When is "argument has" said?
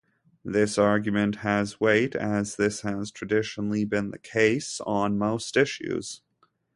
0.79-1.79